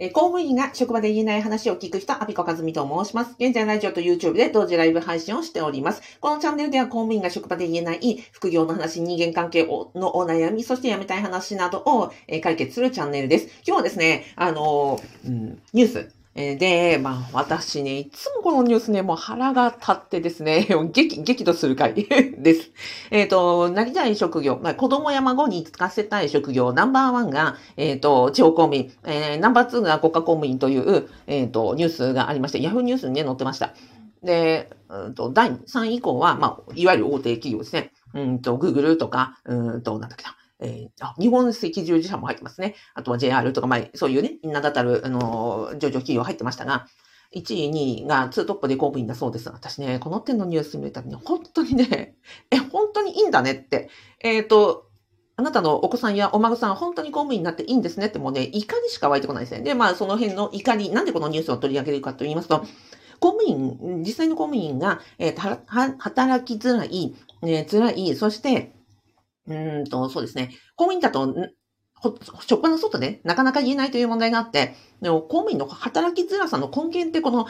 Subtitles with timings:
[0.00, 3.34] え公務員が職場で言えない話を聞く人、アピコカズミと申します。
[3.40, 6.02] 現在ラジオと YouTube で同時ライブ配信をしております。
[6.20, 13.46] このチャンネルでは公務員が職場で言えない副業の話、人間関係のお悩み、そして辞めたい話などをえ解決するチャンネルです。
[13.66, 21.94] 今日はですね、あのうん、ニュース、えで、まあ、私ね、いつもこのニュースね、もう腹が立ってですね、 激、激怒する回
[22.38, 22.70] です。
[23.10, 33.74] えっ、と、なりたい職業、まあ、子供や孫に就かせたい職業、ナンバーワンが、えっ、と、地方公務員、えーナンバーツーが国家公務員という、えっ、と、ニュースがありまして、ヤフーニュースにね、載ってました。
[34.22, 37.90] で、うんと、第3位以降は、まあ、いわゆる大手企業ですね。
[38.14, 40.37] うんと、Google とか、うんと、なんだっけな。
[40.60, 42.74] えーあ日本赤十字社も入ってますね。
[42.94, 46.86] あとは JR とか、まあ、そういうね、名だたる、あの、上場企業入ってましたが、
[47.34, 49.48] 1位、2位がツートップで公務員だそうです。
[49.50, 52.16] 私ね、この点のニュース見たらね、本当にね、
[52.50, 53.90] え、本当にいいんだねって。
[54.20, 54.86] えっ、と、
[55.36, 59.60] あなたのお子さんやお孫さん、本当に公務員になっていいんですねって、もうね、怒りしか湧いてこないですね。
[59.60, 62.64] で、まあ、その辺の怒り、なんでこのニュースを取り上げるかと言いますと、
[63.20, 68.77] 公務員、実際の公務員が、えー働きづらい、え辛い、そして、
[69.48, 71.34] うんと、そうですね、公務員だと、
[72.46, 77.46] 職場の外でなかなか言えないという問題があって、でも公務員の働きづらさの根源ってこの、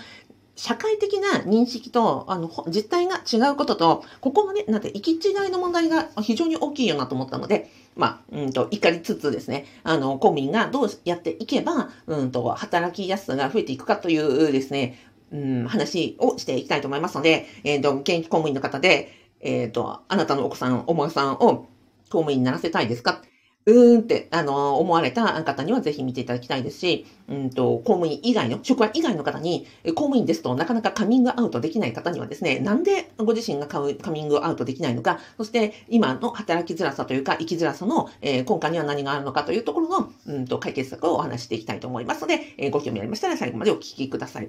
[0.58, 14.98] 社会的な認識と、あの、実態が違うことと、ここのね、なんて、行き違いの問題が非常に大きいよなと思ったので、まあ、うんと、怒りつつですね、あの、公務員がどうやっていけば、うんと、働きやすさが増えていくかというですね、
[15.30, 21.68] うん、話をしていきたいと思いますので、えっ、と、現役公務員の方で、えっ、と、あなたのお子さん、お孫さんを
[22.10, 23.22] 公務員にならせたいですか？
[23.66, 44.48] うーんって、あの、思われた方にはぜひ見ていただきたいですし、うんと、公務員以外の、職場以外の方に、公務員ですとなかなかカミングアウトできない方にはですね、なんでご自身がカミングアウトできないのか、そして今の働きづらさというか、生きづらさの、えー根幹には何があるのかというところの、うんと、解決策をお話していきたいと思いますので、えーご興味ありましたら最後までお聞きください。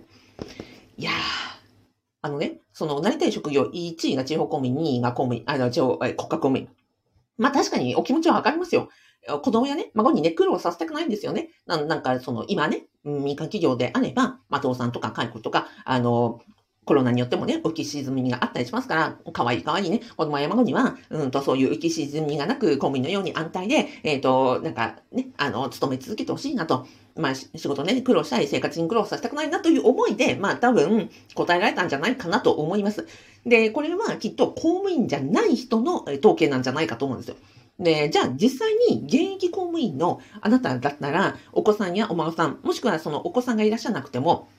[0.97, 1.13] いやー、
[2.21, 6.69] あのね、その、なりたい職業、1位が地方公務員、2位が公務員、あの、地方、え国家公務員。
[7.39, 8.89] まあ確かにお気持ちはわかりますよ。
[9.41, 11.49] 子供やね、孫にね、苦労させたくないんですよね。
[11.65, 16.39] なんなんか、その、今ね、民間企業であれば、まあ、倒産とか解雇とか、あの、
[16.85, 26.87] コロナによってもね、浮き沈みがあったりしますから、可愛い可愛いね、子供や孫には、うんと、そういう浮き沈みがなく、公務員のように安泰で、えっ、と、なんかね、あの、勤め続けてほしいなと。
[27.15, 33.07] まあ、仕事ね、苦労したい、生活に苦労させたくないなという思いで、まあ、多分、答えられたんじゃないかなと思います。
[33.45, 37.35] で、これはきっと公務員じゃない人の統計なんじゃないかと思うんですよ。
[37.79, 44.49] で、じゃあ実際に現役公務員のあなただったら、お子さんやお孫さん、もしくはそのお子さんがいらっしゃなくても、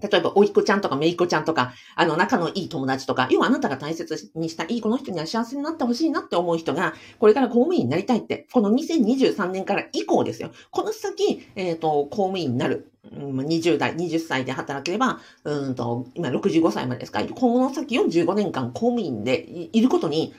[0.00, 10.52] 例えば、おいっ子ちゃんとかめいっ子ちゃんとか、あの、仲のいい友達とか、要はあなたが大切にしたいこの人には幸せになってほしいなって思う人が、これから公務員になりたいって、この2023年から以降ですよ。
[10.70, 12.92] この先、えっ、と、公務員になる。
[13.10, 20.34] 20代、20歳で働ければ、うーんと、今65歳までですか、この先45年間公務員でいることに、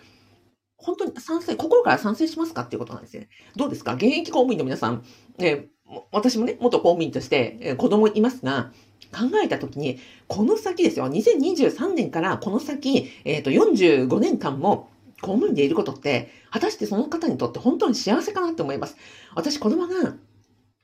[0.77, 3.27] 本当に賛成、心から賛成しますかっていうことなんですね。
[3.57, 3.95] どうですか？
[3.95, 5.03] 現役公務員の皆さん、
[5.39, 5.67] えー
[6.11, 8.71] 私もね、元公務員として、えー子供いますが、
[9.11, 14.89] 考えたときに、この先ですよ、2023年からこの先、えっ、と、45年間も
[15.21, 18.97] 公務員でいることって、果たしてその方にとって本当に幸せかなって思います。
[19.35, 20.15] 私、子供が、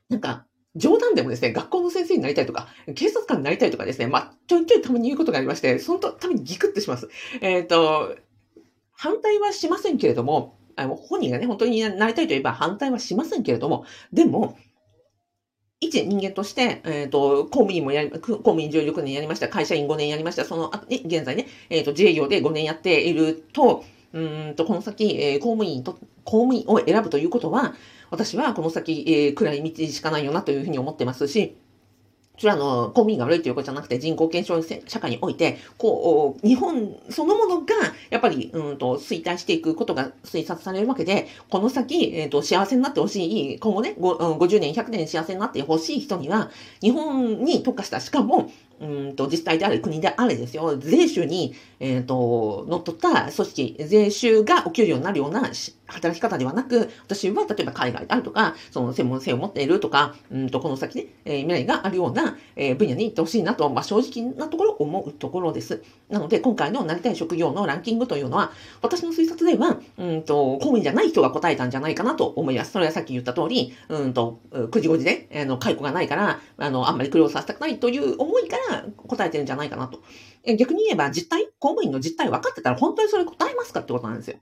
[0.08, 7.08] なんか、冗談でもですね、学校の先生になりたいとか、警察官になりたいとかですね、まあ、ちょいちょいたまに言うことがありまして、そのためにギクッとします。
[7.40, 8.16] えっ、と、
[8.92, 14.58] 反対はしませんけれども、あの本人がね、本当になりたいといえば反対はしませんけれども、でも、
[15.80, 27.74] 一人間として、えっ、と、公務員もやり、公務員16年やりました、会社員5年やりました、その後ね、現在ね、えっ、と、自営業で5年やっていると、うんと、この先、えー公務員と、公務員を選ぶということは、
[28.10, 31.58] 私はこの先、えー暗い道しかないよなというふうに思ってますし、
[32.38, 37.74] それはあの、公務員が悪いということじゃなくて、人口減少社会において、こう、日本そのものが、
[38.10, 55.50] やっぱり、うんと、衰退していくことが推察されるわけで、この先、えっ、と、幸せになってほしい、今後ね、50年、100年幸せになってほしい人には、日本に特化した、しかも、うんと、自治体であれ、国であれですよ、税収に、えっ、と、乗っ取った組織、税収がお給料になるような
[55.86, 65.82] 働き方ではなく、私は例えば海外であるとか、その専門性を持っているとか、うんと、この先ね、えー未来があるような、えー分野に行ってほしいなと、まあ、正直なところ思うところです。
[66.08, 68.52] なので、今回のなりたい職業のランキングというのは、
[68.82, 72.72] 私の推察では、うんと、公務員じゃない人が答えたんじゃないかなと思います。
[72.72, 80.00] それはさっき言った通り、うんと、9時5時で、あの、解雇がないから、あの、あんまり苦労させたくないという思いから答えてるんじゃないかなと。
[80.56, 84.38] 逆に言えば、実態、公務員の実態分かってたら、本当にそれ答えますかってことなんですよ。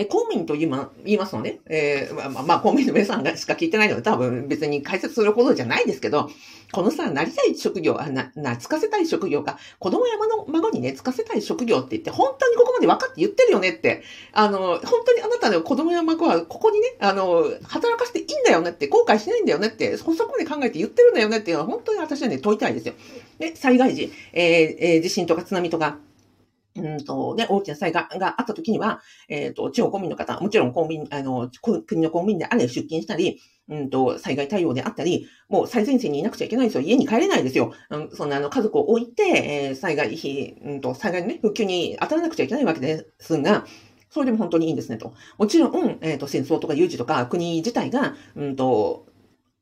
[0.00, 6.30] え、公務員と言いま言いますのね、えー、まあ、まあ、公務員の皆さんがしか聞いてないので多分別に解説するほどじゃないですけど、
[6.72, 14.02] このさ、なりたい職業、あな、な、つかせたい職業か、子供山の孫にね、つかせたい職業って言って、本当にここまで分かって言ってるよねって、
[14.32, 22.94] あの、本当にあなたの子供や孫はここにね、あの、働かせていいんだよねって、後悔しないんだよねって、そこまで考えて言ってるんだよねっていうのは本当に私はね、問いたいですよ。
[23.38, 25.98] で、災害時、えーえー、地震とか津波とか、
[26.80, 36.82] うんと、ね、大きな災害があった時には、えっ、ー、と、地方公民の方、もちろん公民、あの、国の公民であれ出勤したり、うんと、災害対応であったり、もう最前線にいなくちゃいけないですよ。
[36.82, 37.72] 家に帰れないですよ。
[37.90, 39.22] うん、そんなあの、家族を置いて、
[39.68, 43.64] えー、災害費、うんと、災害のね、復旧に当たらなくちゃいけないわけですが、
[44.10, 45.14] それでも本当にいいんですねと。
[45.38, 49.06] もちろん、えっ、ー、と、戦争とか有事とか国自体が、うんと、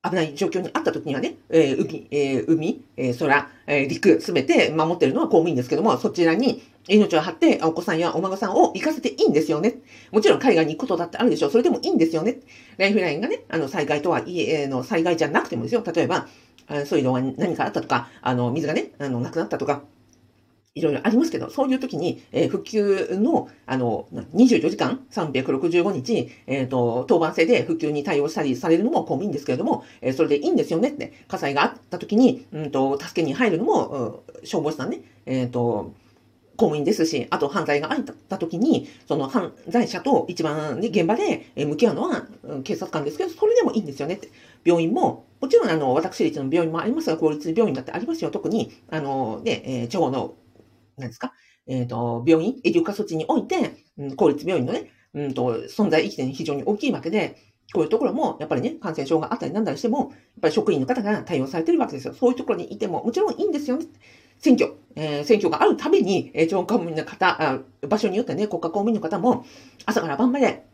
[0.04, 9.74] 危ない状況にあった時にはね、えー、海、えー、海、えー、空、えー、陸、すべて守ってるのは公務員ですけども、そちらに命を張ってお子さんやお孫さんを行かせていいんですよね。
[10.12, 11.50] もちろん海外に行くことだってあるでしょう。
[11.50, 12.38] それでもいいんですよね。
[12.76, 15.82] ライフラインがね、あの、災害とはいえ、の、災害じゃなくてもですよ。
[15.84, 16.28] 例えば、
[16.86, 19.82] そういうのが何かあったとか、あの、水がね、あの、なくなったとか、
[20.78, 35.92] いろいろありますけど、そういう時に、えー、復旧の、あの、24時間、365日、えっ、ー、と、当番制で復旧に対応したりされるのも公務員ですけれども、えー、それでいいんですよねって、火災があった時に、うんと、助けに入るのも、消防士さんね、えっ、と、
[36.58, 42.26] 公務員ですし、あと犯罪があった時に、その犯罪者と一番ね、現場で向き合うのは
[42.64, 44.28] 警察官ですけど、それでもいいんですよねって。
[44.64, 48.32] 病院も、もちろんあの、私立の病院もありますが、公立病院だってありますよ。
[48.32, 50.34] 特に、あの、ね、えー、地方の
[50.98, 51.32] 何ですか、
[51.66, 53.84] えっ、ー、と、病院、医療化措置において、
[54.16, 57.36] 公立病院のね、うんと、存在意義点非常に大きいわけで、
[57.74, 60.08] こういうところも、やっぱりね、感染症があったりなんだりしても、やっ
[60.42, 62.14] ぱり職員の方が対応されてるわけですよ。
[62.14, 63.86] そういうところにいても、もちろんいいんですよね。
[64.38, 69.44] 選挙、えー、選挙があるたびに、えー、地方公務員の方あ、場所によってね、国家公務員の方も、
[69.84, 70.64] 朝から晩まで、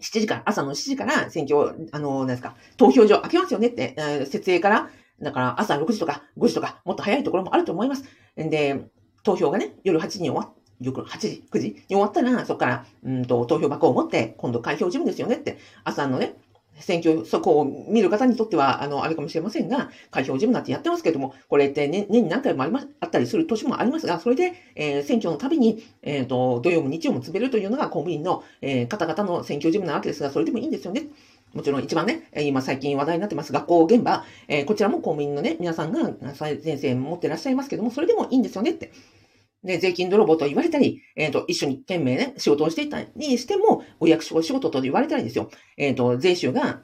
[0.00, 8.04] 7時から、朝の7時から選挙、あの、なんですか、投票所開けますよねって、えー、設営から、だから朝6時とか5時とか、もっと早いところもあると思います。
[8.36, 8.88] で、
[9.22, 16.34] 投票がね、夜8時に終わっ夜8時、9時に終わったら、そこから、うんと、投票箱を持って、今度開票事務ですよねって、朝のね、
[16.78, 31.06] 選挙そこを見る方にとっては、あの、あれかもしれませんが、開票事務なんてやってますけども、これって年年に何回もありま、あったりする年もありますが、それで、えー、選挙のたびに、えっ、ー、と、土曜も日曜も詰めるというのが公務員の、えー、方々の選挙事務なわけですが、それでもいいんですよね。
[31.54, 38.92] もちろん一番ね、今最近話題になってます学校現場、えー、こちらも公務員のね、皆さんが先生持ってらっしゃいますけども、それでもいいんですよねって。
[39.64, 45.50] で、税金泥棒と言われたり、えっ、ー、と、一緒に懸命ね、仕事をしていたりしても、お役所仕事と言われたりですよ。
[45.76, 46.82] えっ、ー、と、税収が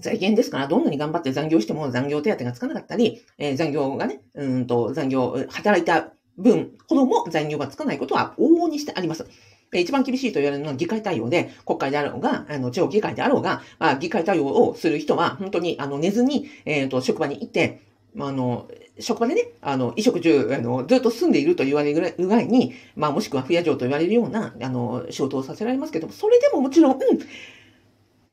[0.00, 9.26] 財源ですから、どんなに頑張って残業しても残業手当がつかなかったり、えー、残業がね、うんと、残業、働いた分ほども残業がつかないことは往々にしてあります。
[9.72, 17.80] 一番厳しいと言われるのは議会対応で、国会であろうが、あの、地方議会であろうが、まあ、議会対応をする人は、本当に、あの、寝ずに、えっ、ー、と、職場に行って、
[18.14, 18.68] まあの、
[18.98, 27.00] 職場でね、あの、衣食住、あの、ずっと住んでいると言われるぐらいに、まあ、もしくは不夜城と言われるような、あの、仕事をさせられますけども、それでももちろん、うん、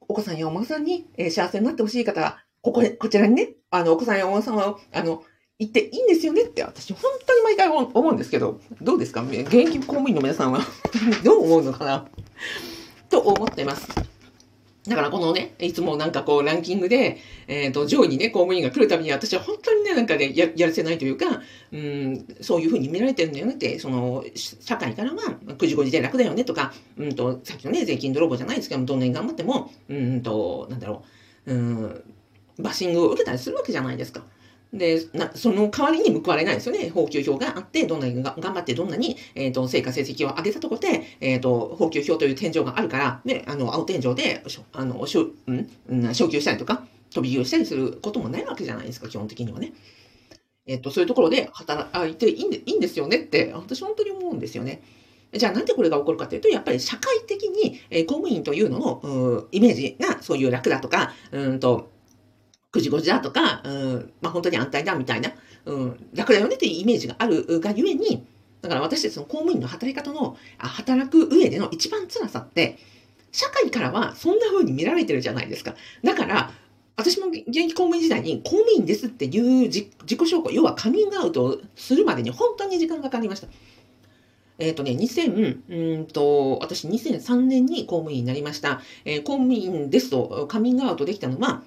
[0.08, 5.24] お子さんやお孫さんに、えー、幸せになってほしい方は、ここで、こちらにね、あの、お子さんやお孫さんは、あの、
[5.60, 9.22] 行っていいんですよねって、私、本当に毎回思うんですけど、どうですか？
[9.22, 10.62] 現役公務員の皆さんは？
[11.24, 12.08] どう思うのかな？
[13.10, 13.88] と思ってます。
[14.86, 17.18] だからこのね、いつもなんかこうランキングで、
[17.48, 31.06] えっ、ー、と、上位にね、公務員が来るたびに私は本当にね、なんかね、ややらせないというか、うん、そういうふうに見られてるんだよねって、その、社会からは9時5時で楽だよねとか、うんと、さっきのね、税金泥棒じゃないですけどどんなに頑張っても、うんと、なんだろ
[31.46, 32.04] う、うん、
[32.60, 34.25] バッシングを受けたりするわけじゃないですか。
[34.74, 36.89] で、なその代わりに報われないですよね。
[36.89, 49.74] 法給表があって、どんなに頑張ってどんなに、えっ、ー、と、成果成績を上げたところで、えっ、ー、と、法給表という天井があるから、で、あの、青天井で、あの、しょ、うん、昇給したりとか、飛び級したりすることもないわけじゃないですか、基本的にはね。
[50.65, 54.82] えっ、ー、と、そういうところで働いていいんでいいんですよねって、私本当に思うんですよね。
[55.34, 61.93] じゃあなんでこれが起こるかというと、やっぱり社会的に、えー、公務員というのの、イメージがそういう楽だとか、うんと、
[62.74, 65.32] 9時5時だとか、うん、まあ、本当に安泰だみたいな、
[65.65, 68.25] うん、楽だよねっていうイメージがあるがゆえに、
[68.62, 72.77] だから私たちの公務員の働き方の、働く上での一番辛さって、
[73.32, 75.75] 社会からはそんな風に見られてるじゃないですか。
[76.03, 76.51] だから、
[76.96, 83.48] 私も現役公務員時代に公務員ですっていう自己紹介、要はカミングアウトをするまでに本当に時間がかかりました。
[84.60, 88.82] えっ、ー、とね、2000、うんと、私2003年に公務員になりました。
[89.03, 91.63] えー、公務員ですとカミングアウトできたのは、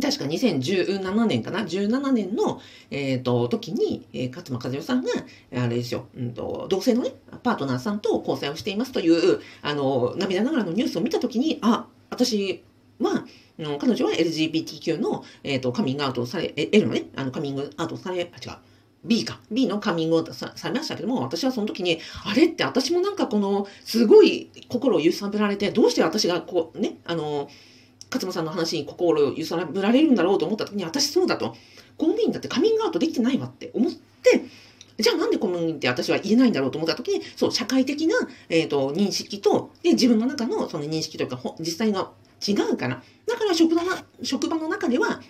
[0.00, 5.10] 確か2017年かな ?17 年の、えっ、ー、と、時に、えー、勝間和代さんが、
[5.54, 12.62] あれですよ、うんと、同性のね、パートナーさんと交際をしていますという、あの、涙ながらのニュースを見た時に、あ、私
[13.00, 13.26] は、
[13.58, 18.56] 彼女は LGBTQ の、えっ、ー、と、カミングアウトされ、L のね、あの、カミングアウトされ、あ、違う。
[19.04, 19.40] B か。
[19.50, 27.50] B のカミングアウトされましたけども、私はその時に、あれって私もなんかこの、すごい心を揺さぶられて、どうして私がこう、ね、あの、
[28.12, 31.56] 勝間さんの話に心を揺さぶられるんだろうと思った時に、私そうだと。
[31.96, 34.44] 公務員だってカミングアウトできてないわって思って、
[34.98, 38.14] じゃあなんで公務員って私は言えないんだろうと思った時に、そう、社会的な、
[38.48, 42.10] えっ、ー、と、認識と、で、自分の中のその認識というか、実際が
[42.46, 43.02] 違うから。
[43.26, 43.82] だから職場、
[44.22, 45.20] 職場の中では、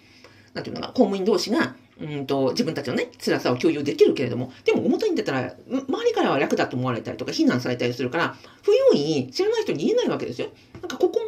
[0.55, 10.49] なんていうのか、公務員同士が、うんと、自分たちのね、辛さを共有できるけれども、でも表に出たら、周りからは楽だと思われたりとか、非難されたりするから、不用意に知らない人に言えないわけですよ。
[10.81, 11.22] なんかここ、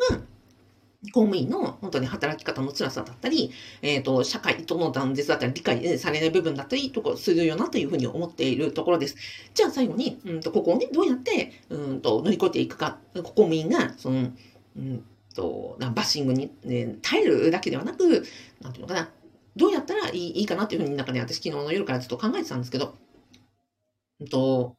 [1.14, 3.52] 公務員の本当に働き方の辛さだったり、
[3.83, 9.14] えっ、ー、と、社会との断絶だったり、理解されない部分だったりとかするよなというふうに思っているところです。
[9.54, 14.33] じゃあ最後に、うんと、ここをね、どうやって、うんと、乗り越えていくか、公務員が、その、
[14.76, 15.04] うん
[15.37, 18.25] と、バッシングに、ね、耐えるだけではなく、
[18.61, 19.09] なんていうのかな、
[19.54, 22.97] どうやったらいいいいかなっていうふうになんかね、私昨日の夜からずっと考えてたんですけど、
[24.18, 24.75] うんと、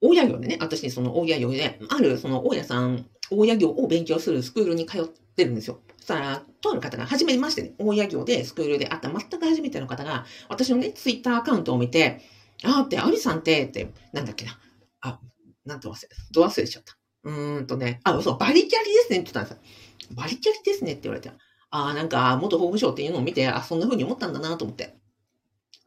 [0.00, 5.80] 大家業でね、私その大家業で、あるその大家さん大家業を勉強するスクールに通ってるんですよ。
[5.98, 12.20] そしたら、とある方が、初めましてね、大家業でスクールで会った全く初めての方が、私のね、ツイッターアカウントを見て、
[12.64, 14.58] あーって、アリさんって、って、なんだっけな。
[15.00, 15.20] あ、
[15.64, 16.96] なんと忘れ、ど忘れしちゃった。
[17.24, 20.14] うーんとね、あ、そう、バリキャリですねって言ったんですよ。
[20.14, 21.30] バリキャリですねって言われて、
[21.70, 24.96] ああ、なんか、元法務省っていうのを見て、あ、そんな風に思ったんだなと思って。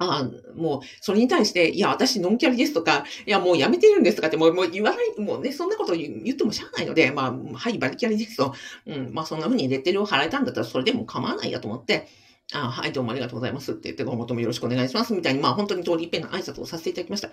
[0.02, 8.54] ああ、もう、それに対して、いや、私、ノンキャリですとか、いや、もうやめてるんですとかって、もう、もう言わない、もうね、そんなこと言ってもしゃあないので、まあ、はい、バリキャリですと、
[8.88, 12.08] うん、まあ、そんな風にレッテルを払えたんだったら、それでも構わないやと思って、
[12.54, 17.30] ああ、はい、どうもありがとうございますって言って、ご求めよろしくお願いします、みたいに、まあ、本当に通り一遍の挨拶をさせていただきました。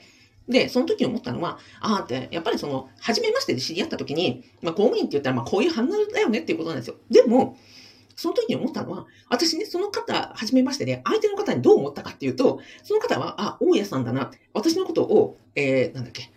[0.49, 6.97] で、その時思ったのは、ああって、やっぱりその、初めましてで知り合った時に、まあ、公務員って言ったら、まあ、こういう反応だよねっていうことなんですよ。
[7.11, 7.57] でも、
[8.17, 14.31] その時に思ったのは、私ね、その方、はじめましてで、相手の方にどう思ったかっていうと、その方は、あ、大家さんだな。
[14.55, 16.33] 私のことを、えー、なんだっけ。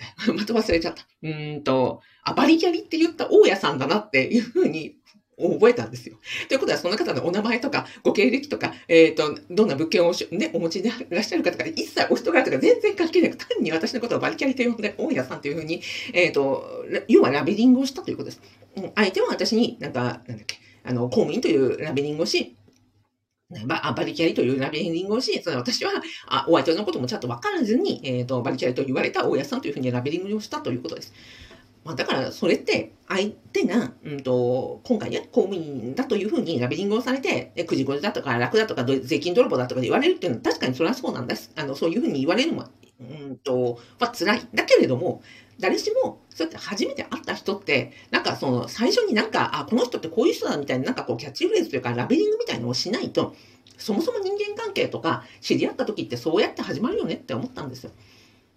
[0.32, 1.06] また忘れちゃった。
[1.22, 4.96] うんと、あ、バリキャリって言った大家さんだなっていうふうに
[5.40, 6.16] 覚えたんですよ。
[6.48, 18.40] ということは、その方のお名前とか、ご経歴とか、えっ、ー、と、どんな物件をね、お持ちでいらっしゃるかとか、一切お人柄とか全然関係なく、単に私のことをバリキャリと呼んで、大家さんというふうに、えっ、ー、と、要はラベリングをしたということです。
[18.94, 22.56] 相手は私になんか、なんだっけ、あの、公務員というラベリングをし、
[23.66, 25.90] ババリキャリというラベリングをし、その私は、
[26.28, 31.12] あお相手のこともちゃんと分からずに、え、ー、と、バリキャリと言われた大家さんというふうにラベリングをしたということです。
[31.84, 41.50] まあ、だから、それって、相手が、うんと、今回ね、公務員だというふうにラベリングをされて、9時5時だとか、楽だとか、税金泥棒だとか言われるっていうのは、確かにそれはそうなんです。
[41.56, 42.70] あの、そういうふうに言われるのは、
[43.00, 44.48] うんと、は辛い。
[44.54, 45.22] だけれども、
[45.58, 53.34] 誰しも、そうやって初めて会った人って、なんかその、最初になんか、あ、この人ってこういう人だみたいな、なんかこう、キャッチフレーズというか、ラベリングみたいのをしないと、
[53.78, 57.90] そもそも人間関係とか、知り合った時ってそうやって始まるよねって思ったんですよ。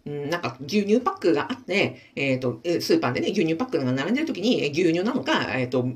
[0.06, 5.88] うん、なんか牛乳パックがあって、えっ、ー、と、スーパーでね、牛乳パックが並んでる時に、牛乳なのか、えっ、ー、と、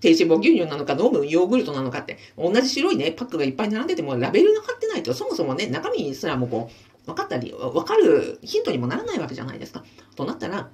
[0.00, 9.84] 低脂肪牛乳なのか、飲むヨーグルトなのかって、同じ白いね、パックがいっぱい並んでても、ラベルが貼ってないと、そもそもね、中身すらもこう、分かったり、分かるヒントにもならないわけじゃないですか。
[10.16, 10.70] となったら、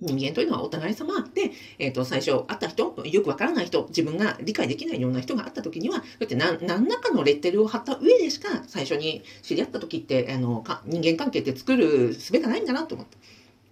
[0.00, 13.16] 人間というのはお互い様で、えっ、ー、と、最初会った人、よくわからない人、自分が理解できないような人が会った時には、だって何何らかのレッテルを貼った上でしか、最初に知り合った時って、あの、か人間関係って作る術がないんだなと思って。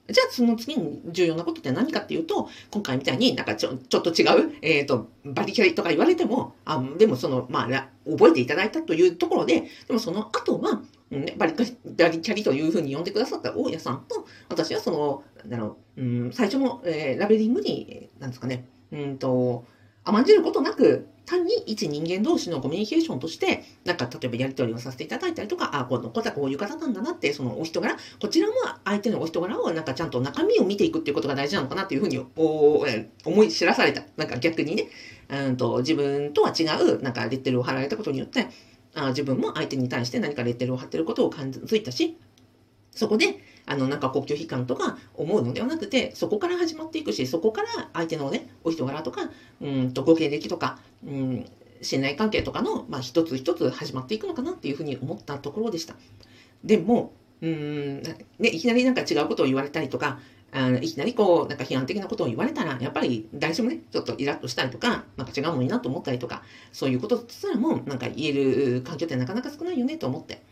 [0.09, 10.83] じゃあ、その次に重要なことって何かっていうと、今回みたいになんかちょちょっと違う、えっ、ー、と、バリキャリとか言われても、あでもその、まあ、覚えていただいたというところで、でもその後は、
[11.21, 19.65] ね、バリバリキャリというふうに呼んでくださった大家さんと、私はその、だろう、うん、最初の、えー、ラベリングに、なんですかね、うんと、
[20.05, 28.55] 甘んじることなく、単に一人間同士のコミュニケーションとして、なんか例えばやり取りをさせていただいたりとか、あ、この方こういう方なんだなって、そのお人柄、こちらも
[28.85, 34.03] 相手のお人柄をなんかちゃんと中身を見ていくっていうことが大事なのかなっていうふうにおえ思い知らされた。
[34.17, 34.89] なんか逆にね、
[35.31, 38.49] うんと自分とは違う、なんかレッテルを貼られたことによって、
[38.95, 42.17] あ自分も相手に対して何かレッテルを貼ってることを感づいたし、
[42.95, 51.47] そこで、あの、なんかこう拒否感とか思うのではなくて、そこから始まっていくし、そこから相手のね、お人柄とか、うんと、ご経歴とか、うん、
[51.83, 55.97] 信頼関係とかの、まあ、一つ一つ始まっていくのかなっていうふうに思ったところでした。
[56.63, 60.21] でも、うん、ね、いきなりなんか違うことを言われたりとか、
[60.57, 70.43] あのいきなりこう、なんか批判的なことを言われたら、やっぱり誰しもね、ちょっとイラッとしたりとか、なんか違うのになと思ったりとか、そういうことすらも、なんか言える環境ってなかなか少ないよねと思って。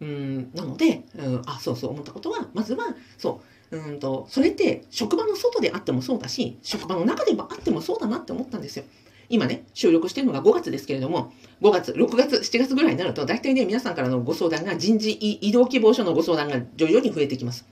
[0.00, 3.40] うん、なので、うん、あ、そうそう思ったことは、まずは、そ
[3.72, 8.84] う、うんと、それって職場の外であってもそうだし、職場の中でもあってもそうだなって思ったんですよ。
[9.28, 11.32] 今ね、収録してるのが5月ですけれども、
[11.62, 17.66] 5月、6月、7月ぐらいになると、大体ね、皆さんからのご相談が人事異動希望書のご相談が徐々に増えてきます。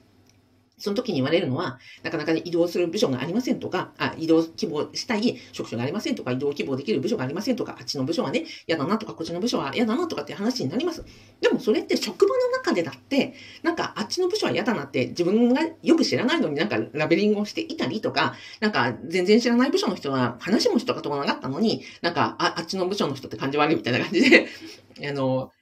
[0.80, 11.04] その時に言われるのは、なかなかね、移動する部署がありませんとか、あ、移動希望したい職種がありませんとか、移動希望できる部署がありませんとか、あっちの部署はね、嫌だなとか、こっちの部署は嫌だなとかって話になります。
[11.40, 24.46] でもそれって職場の中でだって、なんかあっちの部署は嫌だなって自分がよく知らないのになんかラベリングをしていたりとか、なんか全然知らない部署の人は話もしたことがなかったのに、なんかああっちの部署の人って感じ悪いみたいな感じで、
[25.08, 25.52] あの、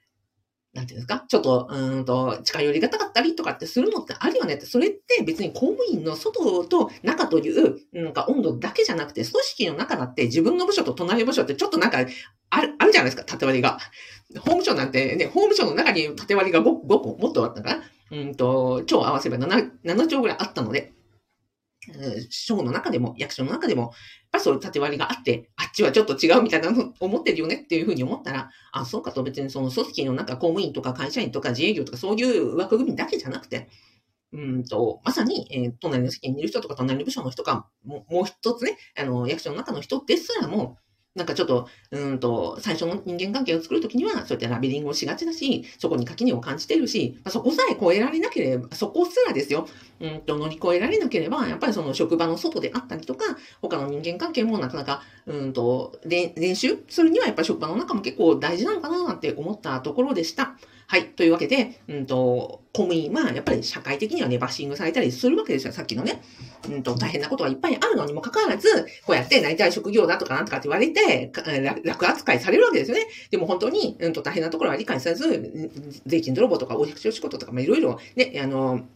[0.79, 1.25] なんていうんですか？
[1.27, 11.99] ちょっと、うんと、近寄りがたかったりとかってするのってあるよねって、それって別に公務員の外と中という、なんか温度だけじゃなくて、組織の中だって自分の部署と隣の部署ってちょっとなんか、
[12.51, 13.79] ある、あるじゃないですか、縦割りが。
[14.37, 20.93] 法務省なんてね、法務省の中に縦割りが 5, 5個もっとあったから、うんと、超合わせば 7, 7兆ぐらいあったので、
[22.31, 23.91] 省の中でも、役所の中でも、やっ
[24.33, 33.69] ぱりそういう縦割りがあって、あっちはちょっと違うみたいなの思ってるよねっていうふうに思ったら、あ、そうかと別にその組織の中、公務員とか会社員とか自営業とかそういう枠組みだけじゃなくて、
[34.33, 40.77] うんと、まさに、えー、隣の席にいる人とか隣の部署の人か、ももう一つね、あの、役所の中の人ですらも、
[41.15, 49.67] なんかちょっと、うんと、最初の人間関係を作るときには、そうやってラベリングをしがちだし、そこに垣根を感じてるし、まあ、そこさえ越えられなければ、そこすらですよ、
[50.01, 53.25] うんと、乗り越えられなければ、やっぱりその職場の外であったりとか、
[53.61, 60.57] 他の人間関係もなかなか、うんと、練習するにはやっぱり職場の中も結構大事なのかななんて思ったところでした。
[60.91, 61.09] はい。
[61.11, 65.73] というわけで、うんと、公務員はやっぱり社会的にはね、バッシングされたりするわけですよ。
[65.75, 66.23] さっきのね。
[66.67, 71.31] うんと、大変なことがいっぱいあるのにもかかわらず、こうやってなりたい職業だとかなんとかって言われて、
[71.85, 73.07] 楽扱いされるわけですよね。
[73.31, 75.61] でも本当に、うんと、大変なところは理解さず、
[76.07, 78.87] 税金泥棒とか、お役所仕事とか、まあ、いろいろね、あの、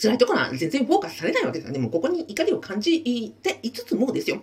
[0.00, 1.78] 辛いところは全然フォーカスされないわけですよね。
[1.78, 4.42] もうここに怒りを感じていつつもですよ。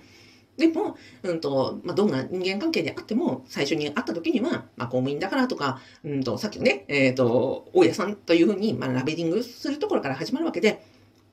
[0.58, 10.84] でも、うんと、まあ、どんな人間関係であっても、最初に会った時には、まあ、公務員だからとか、うんと、さっきのね、え、ー、と、大家さんというふうに、まあ、ラベリングするところから始まるわけで、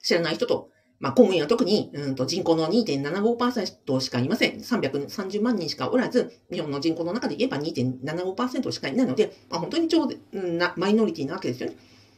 [0.03, 0.69] 知らない人と、
[1.01, 4.59] まあ、公務員は特に、うんと、人口の2.75%しかいません。
[4.59, 11.77] 330万人しかおらず、日本の人口の中で言えば2.75%しかいないので、まあ、本当に超なマイノリティなわけですよね。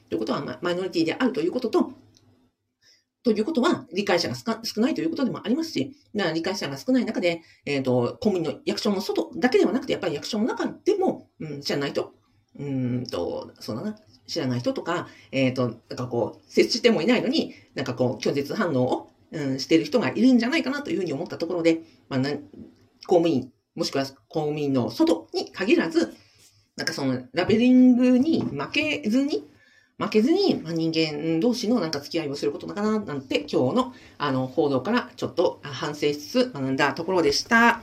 [0.09, 1.93] ということは、まあ、マイノリティであるということと、
[3.27, 12.15] ということは、理解者が少ないということでもありますし、理解者が少ない中で、えっ、ー、と、公務員の役所の外だけではなくて、やっぱり役所の中でも、うん、知らない人、
[12.57, 22.21] うんと、そうだな、知らない人とか、えっ、ー、と、なんかこう、接してもいないのに、なんかこう、拒絶反応を、うん、している人がいるんじゃないかなというふうに思ったところで、まあ、
[23.09, 26.15] 公務員、もしくは公務員の外に限らず、
[26.77, 29.49] なんかそのラベリングに負けずに、
[29.99, 37.81] 負けずに、まあ、人間同士のなんか付き合いをすることだかな、なんて今日のあの報道からちょっと反省しつつ学んだところでした。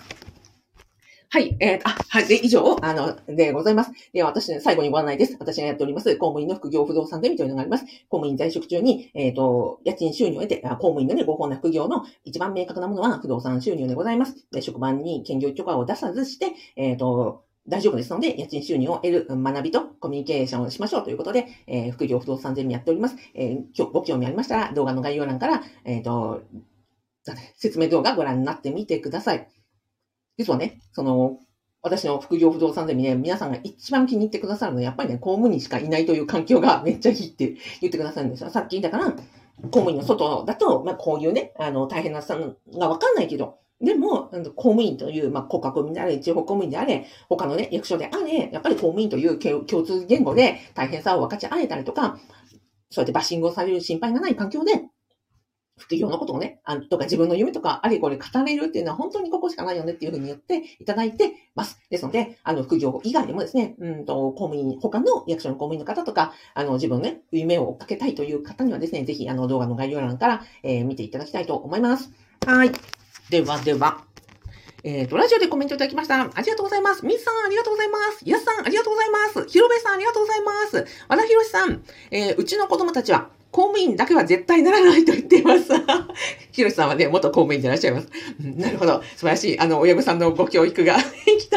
[1.33, 3.91] はい、えー、あ、はい、で、以上、あの、でございます。
[4.13, 5.35] で、私、最後にご案内です。
[5.39, 7.85] 私がやっております、公務員の副業不動産ゼミというのがあります。
[8.07, 14.45] 公務員在職中に、えっ、ー、と、家賃収入を得て、公務員のね、合法な副業の一番明確なものは不動産収入でございます。
[14.51, 23.15] で職場に兼業許可を出さずして、えっ、ー、と、大丈夫ですので、家賃収入を得る学びとコミュニケーションをしましょうということで、えー、副業不動産ゼミやっております。
[23.33, 26.43] えー、ご興味ありましたら、動画の概要欄から、えっ、ー、と、
[27.55, 29.47] 説明動画ご覧になってみてください。
[30.37, 31.39] 実はね、その、
[31.81, 38.49] 私の副業不動産ゼミね、皆さんが一番気に入ってくださるのは、やっぱりね、公務員しかいないという環境が めっちゃいいって言ってくださるんですよ。
[38.49, 52.17] さっき言ったから、公務員の外だと、まあ、こういうね、あの、大変なさがわかんないけど、でも、公務員という、まあ、国家公務員であれ、地方公務員であれ、他のね、役所であれ、やっぱり公務員という共通言語で大変さを分かち合えたりとか、
[52.89, 54.85] そうやってバッシングをされる心配がない環境で、
[55.77, 61.79] 副業のことをね、あとか自分の夢とかあれこれ語れるっていうのは本当にここしかないよねっていうふうに言っていただいてます。
[61.89, 72.11] ですので、あの、副業以外でもですね、うんと、公務員、他の役所の公務員の方とか、あの、自分のね、夢を追っかけたいという方にはですね、ぜひ、あの、動画の概要欄から、えー、見ていただきたいと思います。
[72.45, 72.71] はい。
[73.33, 74.03] ではでは。
[74.83, 76.21] えっ、ー、と、ラジオでコメントいただきました。
[76.21, 77.03] ありがとうございます。
[77.03, 78.21] みっさん、ありがとうございます。
[78.29, 79.47] やすさん、ありがとうございます。
[79.49, 80.85] ひろべさん、ありがとうございます。
[81.07, 85.71] 和田ひろしさん、えー、うちの子供たちは、公務員だけは絶対ならないと言っています。
[86.53, 88.07] ひろしさんはね、元公務員でいらっしゃいます。
[88.39, 89.01] なるほど。
[89.15, 89.59] 素晴らしい。
[89.59, 91.47] あの、親御さんのご教育が 生き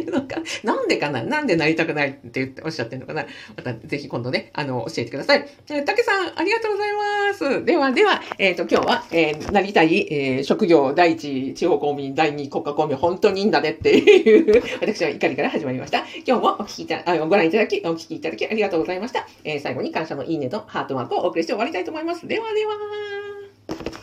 [0.00, 5.46] いっていうのか、なんでかななんでなりたくないって言っておっしゃってるのかなまたぜひ今度ね、あの、教えてください。
[5.68, 7.64] えー、竹さん、ありがとうございます。
[7.64, 15.98] ではでは、えっ、ー、と、今日は、えー、なりたい、えー、職業第一地方公務員、第二国家公務員、本当にいいんだねっていう、私は怒りから始まりました。
[16.26, 19.26] 今日もお聞きいた、あご覧いただき、お聞きいただきありがとうございました。
[19.44, 22.26] え、最後に感謝のいいねとハートマークをお送りして終わりたいと思います。
[22.26, 23.99] ではでは。